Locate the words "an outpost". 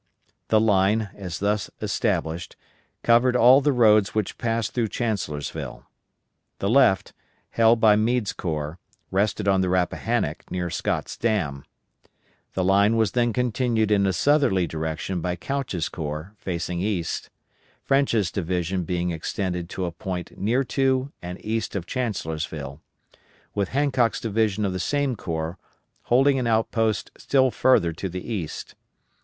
26.39-27.11